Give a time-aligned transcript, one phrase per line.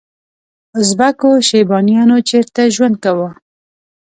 [0.79, 3.29] ازبکو شیبانیانو چیرته ژوند کاوه؟